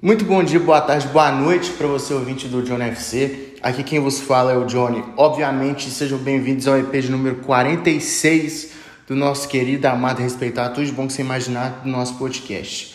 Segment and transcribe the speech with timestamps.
[0.00, 3.54] Muito bom dia, boa tarde, boa noite para você ouvinte do Johnny FC.
[3.60, 5.02] Aqui quem vos fala é o Johnny.
[5.16, 8.74] Obviamente, sejam bem-vindos ao EP de número 46
[9.08, 12.94] do nosso querido, amado, respeitado, tudo de bom que você imaginar do nosso podcast.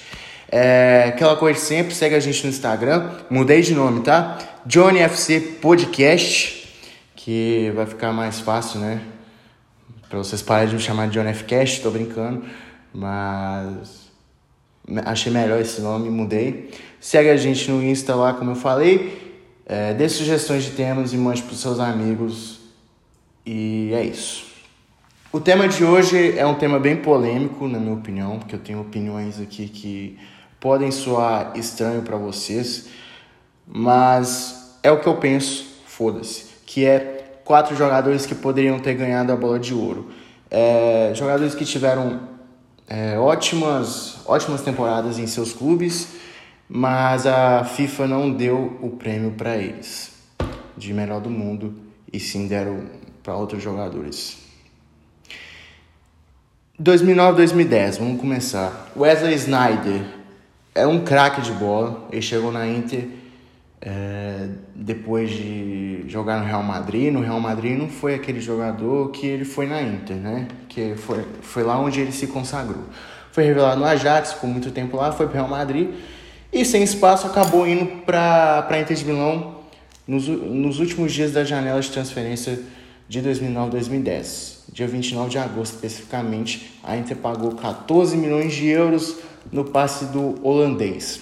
[0.49, 3.11] É, aquela coisa sempre, segue a gente no Instagram.
[3.29, 4.37] Mudei de nome, tá?
[4.65, 6.73] Johnny FC Podcast,
[7.17, 9.01] que vai ficar mais fácil, né?
[10.07, 12.45] Pra vocês pararem de me chamar de Johnny F tô brincando,
[12.93, 14.12] mas
[15.05, 16.71] Achei melhor esse nome, mudei.
[16.99, 19.21] Segue a gente no Insta lá, como eu falei.
[19.65, 22.59] É, dê sugestões de temas e mande para os seus amigos.
[23.45, 24.45] E é isso.
[25.31, 28.81] O tema de hoje é um tema bem polêmico, na minha opinião, porque eu tenho
[28.81, 30.19] opiniões aqui que
[30.59, 32.87] podem soar estranho para vocês,
[33.67, 39.31] mas é o que eu penso, foda-se, que é quatro jogadores que poderiam ter ganhado
[39.31, 40.11] a bola de ouro.
[40.51, 42.21] É, jogadores que tiveram
[42.87, 46.07] é, ótimas, ótimas temporadas em seus clubes,
[46.67, 50.11] mas a FIFA não deu o prêmio para eles
[50.75, 51.73] de melhor do mundo
[52.11, 52.83] e sim deram
[53.21, 54.37] para outros jogadores.
[56.81, 58.91] 2009-2010, vamos começar.
[58.97, 60.01] Wesley Snyder
[60.73, 63.07] é um craque de bola, ele chegou na Inter
[63.85, 69.27] é, depois de jogar no Real Madrid, no Real Madrid não foi aquele jogador que
[69.27, 70.47] ele foi na Inter, né?
[70.69, 72.85] Que foi, foi lá onde ele se consagrou.
[73.33, 75.89] Foi revelado no Ajax, ficou muito tempo lá, foi para o Real Madrid
[76.51, 79.55] e sem espaço acabou indo para a Inter de Milão
[80.07, 82.59] nos, nos últimos dias da janela de transferência
[83.09, 84.57] de 2009-2010.
[84.71, 89.15] Dia 29 de agosto, especificamente, a Inter pagou 14 milhões de euros
[89.51, 91.21] no passe do holandês.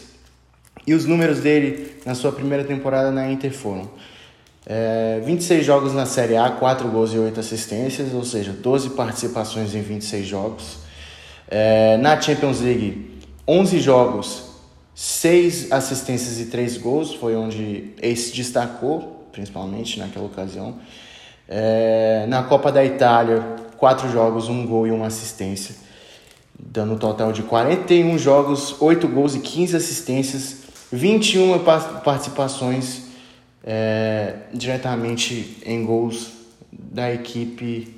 [0.86, 3.90] E os números dele na sua primeira temporada na Inter foram
[4.66, 9.73] é, 26 jogos na Série A, 4 gols e 8 assistências, ou seja, 12 participações
[9.73, 10.91] em 26 jogos.
[11.52, 14.44] É, na Champions League, 11 jogos,
[14.95, 20.79] 6 assistências e 3 gols, foi onde ele se destacou, principalmente naquela ocasião.
[21.49, 23.44] É, na Copa da Itália,
[23.75, 25.75] 4 jogos, 1 gol e 1 assistência,
[26.57, 30.61] dando um total de 41 jogos, 8 gols e 15 assistências
[30.91, 31.59] 21
[32.03, 33.03] participações
[33.63, 36.31] é, diretamente em gols
[36.72, 37.95] da equipe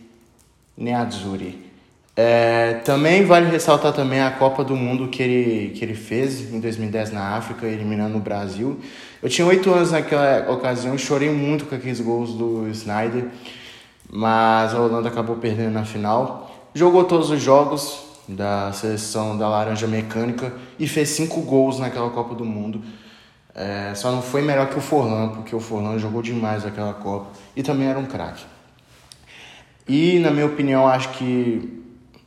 [0.78, 1.73] Neazzurri.
[2.16, 6.60] É, também vale ressaltar também a Copa do Mundo que ele, que ele fez em
[6.60, 8.80] 2010 na África, eliminando o Brasil.
[9.22, 13.26] Eu tinha oito anos naquela ocasião, chorei muito com aqueles gols do Snyder,
[14.12, 16.70] mas a Holanda acabou perdendo na final.
[16.76, 22.34] Jogou todos os jogos, da seleção da Laranja Mecânica e fez cinco gols naquela Copa
[22.36, 22.82] do Mundo.
[23.56, 27.32] É, só não foi melhor que o Forlan, porque o Forlan jogou demais aquela Copa
[27.56, 28.46] e também era um craque.
[29.88, 31.83] E, na minha opinião, acho que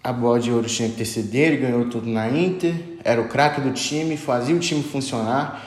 [0.07, 2.73] a bola de ouro tinha que ter sido dele, ganhou tudo na Inter,
[3.03, 5.67] era o craque do time, fazia o time funcionar.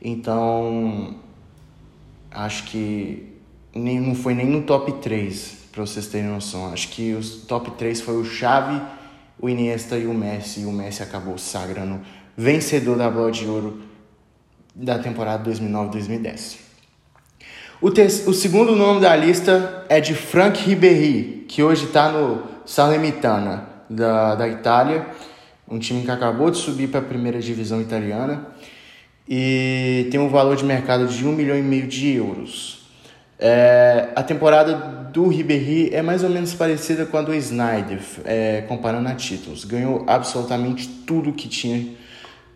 [0.00, 1.16] Então,
[2.30, 3.34] acho que
[3.74, 6.72] nem, não foi nem no top 3, para vocês terem noção.
[6.72, 8.80] Acho que os top 3 foi o Xavi
[9.38, 12.00] o Iniesta e o Messi, e o Messi acabou sagrando
[12.34, 13.82] vencedor da bola de ouro
[14.74, 16.56] da temporada 2009-2010.
[17.82, 23.73] O, o, segundo nome da lista é de Frank Ribéry, que hoje está no Salernitana
[23.88, 25.06] da, da Itália,
[25.68, 28.46] um time que acabou de subir para a primeira divisão italiana
[29.28, 32.82] e tem um valor de mercado de 1 milhão e meio de euros.
[33.38, 34.74] É, a temporada
[35.12, 39.64] do Ribéry é mais ou menos parecida com a do Snyder, é, comparando a títulos.
[39.64, 41.88] Ganhou absolutamente tudo que tinha,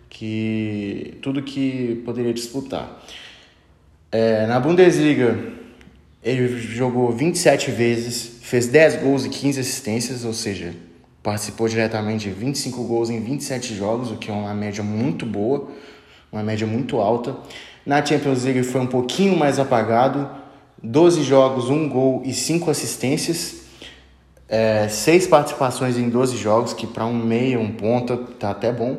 [0.09, 3.03] que tudo que poderia disputar.
[4.11, 5.38] É, na Bundesliga,
[6.22, 10.72] ele jogou 27 vezes, fez 10 gols e 15 assistências, ou seja,
[11.23, 15.69] participou diretamente de 25 gols em 27 jogos, o que é uma média muito boa,
[16.31, 17.37] uma média muito alta.
[17.84, 20.29] Na Champions League foi um pouquinho mais apagado,
[20.83, 23.62] 12 jogos, 1 gol e 5 assistências.
[24.49, 28.99] É, 6 participações em 12 jogos, que para um meia, um ponta, tá até bom.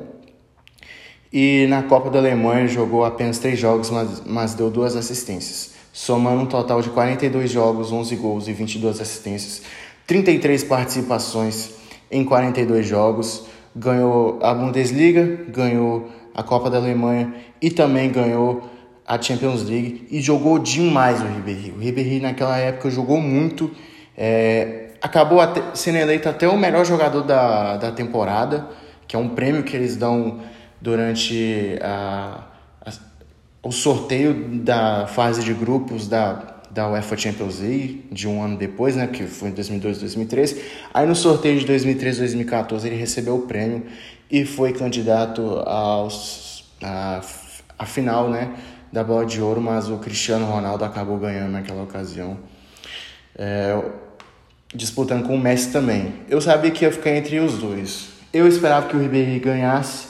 [1.32, 5.72] E na Copa da Alemanha jogou apenas 3 jogos, mas, mas deu 2 assistências.
[5.94, 9.62] Somando um total de 42 jogos, 11 gols e 22 assistências.
[10.06, 11.79] 33 participações
[12.12, 13.46] em 42 jogos.
[13.76, 18.64] Ganhou a Bundesliga, ganhou a Copa da Alemanha e também ganhou
[19.10, 21.74] a Champions League e jogou demais o Ribéry.
[21.76, 23.72] O Ribéry naquela época jogou muito,
[24.16, 28.68] é, acabou até, sendo eleito até o melhor jogador da, da temporada,
[29.08, 30.40] que é um prêmio que eles dão
[30.80, 32.44] durante a,
[32.86, 32.92] a,
[33.64, 38.96] o sorteio da fase de grupos da, da UEFA Champions League, de um ano depois,
[38.96, 40.58] né, que foi em 2002, 2003.
[40.94, 43.86] Aí no sorteio de 2013, 2014 ele recebeu o prêmio
[44.30, 46.66] e foi candidato aos...
[46.82, 47.22] A,
[47.78, 48.54] a final, né,
[48.92, 52.38] da bola de ouro, mas o Cristiano Ronaldo acabou ganhando naquela ocasião.
[53.38, 53.82] É,
[54.74, 56.14] disputando com o Messi também.
[56.28, 58.10] Eu sabia que ia ficar entre os dois.
[58.34, 60.08] Eu esperava que o Ribéry ganhasse,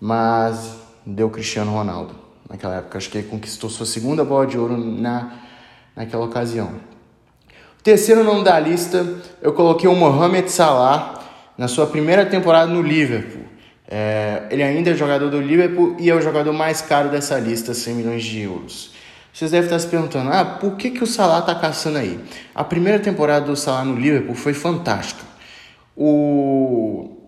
[0.00, 0.76] mas
[1.06, 2.14] deu Cristiano Ronaldo
[2.48, 2.98] naquela época.
[2.98, 5.32] Acho que ele conquistou sua segunda bola de ouro na,
[5.96, 6.68] naquela ocasião.
[7.78, 9.04] O terceiro nome da lista,
[9.40, 11.20] eu coloquei o Mohamed Salah
[11.58, 13.42] na sua primeira temporada no Liverpool.
[13.88, 17.74] É, ele ainda é jogador do Liverpool e é o jogador mais caro dessa lista,
[17.74, 18.92] 100 milhões de euros.
[19.32, 22.20] Vocês devem estar se perguntando, ah, por que, que o Salah está caçando aí?
[22.54, 25.22] A primeira temporada do Salah no Liverpool foi fantástica.
[25.96, 27.18] O...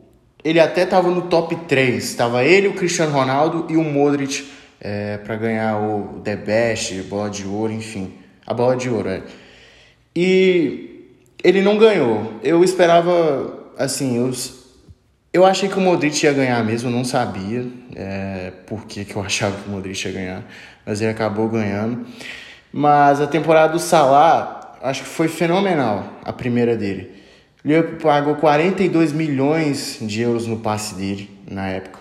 [0.42, 2.04] Ele até estava no top 3.
[2.04, 4.46] Estava ele, o Cristiano Ronaldo e o Modric
[4.80, 8.12] é, para ganhar o The Best, bola de ouro, enfim.
[8.46, 9.22] A bola de ouro, é.
[10.14, 11.10] E
[11.42, 12.34] ele não ganhou.
[12.42, 14.30] Eu esperava, assim, eu,
[15.32, 19.22] eu achei que o Modric ia ganhar mesmo, não sabia é, por que, que eu
[19.24, 20.44] achava que o Modric ia ganhar
[20.84, 22.06] mas ele acabou ganhando.
[22.72, 27.12] Mas a temporada do Salah, acho que foi fenomenal, a primeira dele.
[27.64, 32.00] Ele pagou 42 milhões de euros no passe dele na época.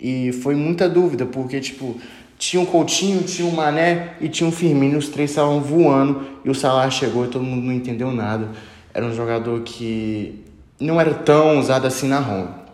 [0.00, 2.00] E foi muita dúvida, porque tipo,
[2.38, 6.50] tinha um Coutinho, tinha um Mané e tinha um Firmino, os três estavam voando e
[6.50, 8.48] o Salah chegou e todo mundo não entendeu nada.
[8.92, 10.44] Era um jogador que
[10.78, 12.66] não era tão usado assim na Roma.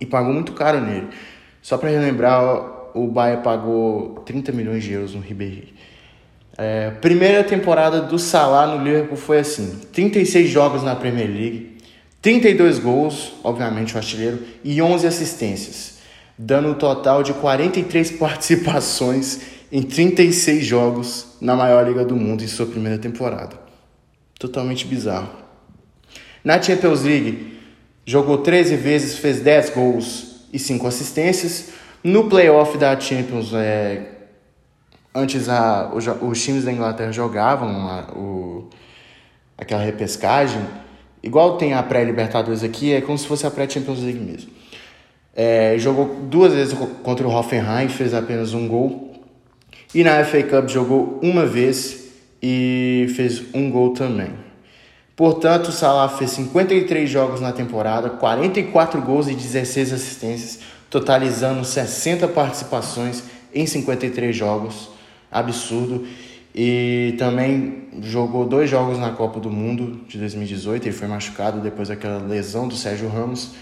[0.00, 1.08] E pagou muito caro nele.
[1.60, 2.42] Só para relembrar,
[2.94, 5.72] o Bahia pagou 30 milhões de euros no Ribéry.
[6.58, 11.78] É, primeira temporada do Salah no Liverpool foi assim: 36 jogos na Premier League,
[12.20, 15.91] 32 gols, obviamente o artilheiro, e 11 assistências,
[16.44, 19.40] dando um total de 43 participações
[19.70, 23.56] em 36 jogos na maior liga do mundo em sua primeira temporada.
[24.38, 25.30] Totalmente bizarro.
[26.44, 27.58] Na Champions League,
[28.04, 31.68] jogou 13 vezes, fez 10 gols e 5 assistências.
[32.02, 34.10] No playoff da Champions, é,
[35.14, 38.68] antes a, os, times da Inglaterra jogavam a, o,
[39.56, 40.60] aquela repescagem,
[41.22, 44.61] igual tem a pré-Libertadores aqui, é como se fosse a pré-Champions League mesmo.
[45.34, 49.12] É, jogou duas vezes contra o Hoffenheim, fez apenas um gol.
[49.94, 52.04] E na FA Cup jogou uma vez
[52.42, 54.30] e fez um gol também.
[55.14, 60.60] Portanto, o Salah fez 53 jogos na temporada, 44 gols e 16 assistências
[60.92, 63.24] totalizando 60 participações
[63.54, 64.90] em 53 jogos,
[65.30, 66.06] absurdo.
[66.54, 70.84] E também jogou dois jogos na Copa do Mundo de 2018.
[70.84, 73.52] Ele foi machucado depois daquela lesão do Sérgio Ramos,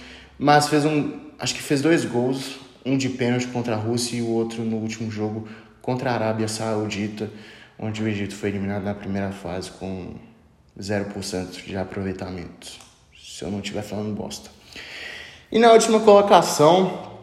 [0.42, 4.22] mas fez um, acho que fez dois gols, um de pênalti contra a Rússia e
[4.22, 5.46] o outro no último jogo
[5.82, 7.30] contra a Arábia Saudita,
[7.78, 10.14] onde o Egito foi eliminado na primeira fase com
[10.78, 12.68] 0% de aproveitamento.
[13.14, 14.48] Se eu não estiver falando bosta.
[15.52, 17.18] E na última colocação,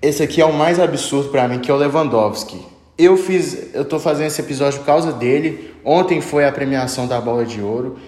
[0.00, 2.64] esse aqui é o mais absurdo para mim, que é o Lewandowski.
[2.96, 5.74] Eu fiz, eu tô fazendo esse episódio por causa dele.
[5.84, 7.98] Ontem foi a premiação da Bola de Ouro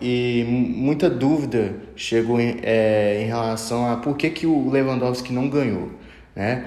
[0.00, 5.48] e muita dúvida chegou em, é, em relação a por que, que o Lewandowski não
[5.48, 5.90] ganhou,
[6.34, 6.66] né?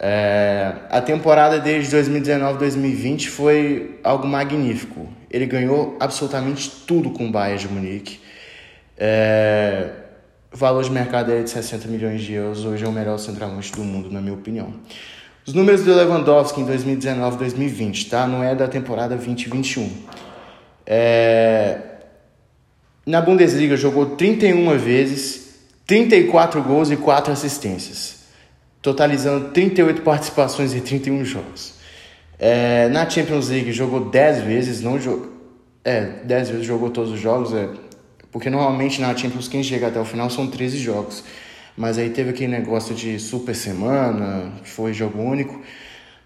[0.00, 5.08] É, a temporada dele de 2019-2020 foi algo magnífico.
[5.28, 8.20] Ele ganhou absolutamente tudo com o Bayern de Munique.
[8.96, 9.90] É,
[10.52, 12.64] valor de mercado é de 60 milhões de euros.
[12.64, 14.72] Hoje é o melhor centroavante do mundo, na minha opinião.
[15.44, 18.26] Os números do Lewandowski em 2019 2020, tá?
[18.26, 19.90] Não é da temporada 2021.
[20.86, 21.78] É...
[23.08, 25.54] Na Bundesliga jogou 31 vezes,
[25.86, 28.16] 34 gols e 4 assistências,
[28.82, 31.72] totalizando 38 participações em 31 jogos.
[32.38, 32.86] É...
[32.90, 35.32] Na Champions League jogou 10 vezes, não jogou.
[35.82, 37.70] É, 10 vezes jogou todos os jogos, é
[38.30, 41.24] porque normalmente na Champions quem chega até o final são 13 jogos.
[41.74, 45.62] Mas aí teve aquele negócio de super semana, foi jogo único.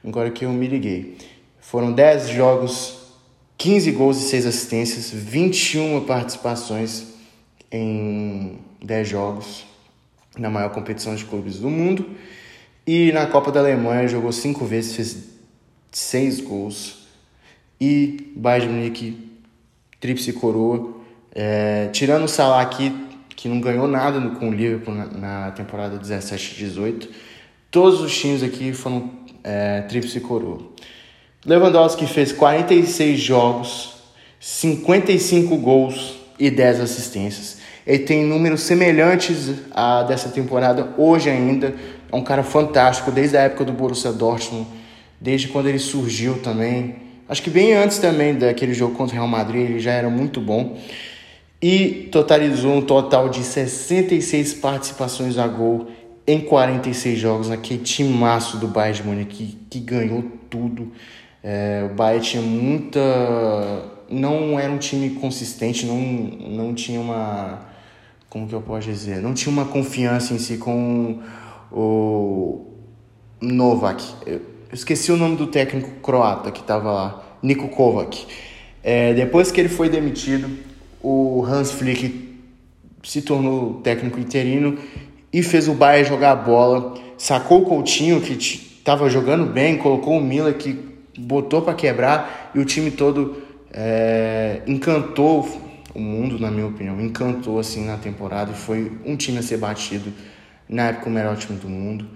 [0.04, 1.16] Agora que eu me liguei.
[1.60, 3.01] Foram 10 jogos,
[3.62, 7.06] 15 gols e 6 assistências, 21 participações
[7.70, 9.64] em 10 jogos
[10.36, 12.10] na maior competição de clubes do mundo.
[12.84, 15.28] E na Copa da Alemanha jogou 5 vezes, fez
[15.92, 17.06] 6 gols.
[17.80, 19.30] E Bayern Munique,
[20.00, 20.96] tríplice coroa,
[21.32, 22.92] é, tirando o Salah aqui,
[23.28, 27.08] que não ganhou nada com o Liverpool na, temporada 17-18,
[27.70, 29.08] todos os times aqui foram
[29.44, 30.72] é, tríplice coroa.
[31.44, 33.94] Lewandowski fez 46 jogos,
[34.38, 37.58] 55 gols e 10 assistências.
[37.84, 41.74] Ele tem números semelhantes a dessa temporada hoje ainda.
[42.12, 44.68] É um cara fantástico desde a época do Borussia Dortmund,
[45.20, 46.96] desde quando ele surgiu também.
[47.28, 50.40] Acho que bem antes também daquele jogo contra o Real Madrid, ele já era muito
[50.40, 50.78] bom
[51.60, 55.88] e totalizou um total de 66 participações a gol
[56.24, 60.92] em 46 jogos naquele timaço do Bayern de Munique que, que ganhou tudo.
[61.42, 63.00] É, o Bayern tinha muita.
[64.08, 67.60] Não era um time consistente, não, não tinha uma.
[68.28, 69.20] Como que eu posso dizer?
[69.20, 71.20] Não tinha uma confiança em si com
[71.70, 72.66] o
[73.40, 74.04] Novak.
[74.26, 74.40] Eu
[74.72, 78.26] esqueci o nome do técnico croata que estava lá, Niko Kovac.
[78.82, 80.48] É, depois que ele foi demitido,
[81.02, 82.32] o Hans Flick
[83.02, 84.78] se tornou técnico interino
[85.32, 86.94] e fez o Bayern jogar a bola.
[87.18, 92.58] Sacou o Coutinho, que estava jogando bem, colocou o Miller, que botou para quebrar, e
[92.58, 93.42] o time todo
[93.72, 95.46] é, encantou
[95.94, 97.00] o mundo, na minha opinião.
[97.00, 100.12] Encantou assim na temporada e foi um time a ser batido.
[100.68, 102.06] Na época, o melhor time do mundo.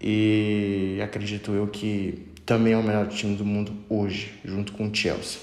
[0.00, 4.94] E acredito eu que também é o melhor time do mundo hoje, junto com o
[4.94, 5.40] Chelsea.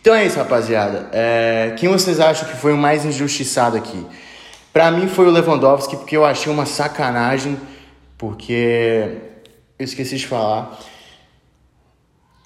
[0.00, 1.08] Então é isso, rapaziada.
[1.12, 4.04] É, quem vocês acham que foi o mais injustiçado aqui?
[4.72, 7.56] Para mim foi o Lewandowski, porque eu achei uma sacanagem,
[8.18, 9.18] porque
[9.78, 10.76] eu esqueci de falar.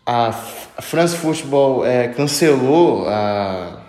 [0.09, 3.83] A France Football é, cancelou a,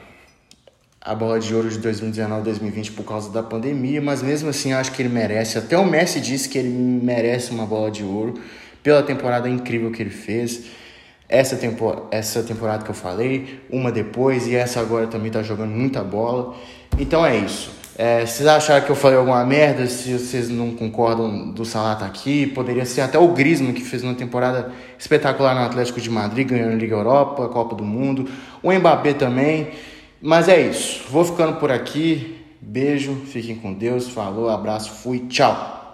[0.99, 5.03] a bola de ouro de 2019-2020 por causa da pandemia, mas mesmo assim acho que
[5.03, 5.59] ele merece.
[5.59, 8.41] Até o Messi disse que ele merece uma bola de ouro
[8.81, 10.63] pela temporada incrível que ele fez.
[11.29, 15.71] Essa, tempo, essa temporada que eu falei, uma depois e essa agora também tá jogando
[15.71, 16.55] muita bola.
[16.97, 17.77] Então é isso.
[17.99, 22.05] É, vocês acharam que eu falei alguma merda, se vocês não concordam do Salah tá
[22.05, 26.47] aqui, poderia ser até o Griezmann que fez uma temporada espetacular no Atlético de Madrid,
[26.47, 28.29] ganhando a Liga Europa, Copa do Mundo,
[28.61, 29.69] o Mbappé também.
[30.21, 32.35] Mas é isso, vou ficando por aqui.
[32.61, 35.86] Beijo, fiquem com Deus, falou, abraço, fui, tchau.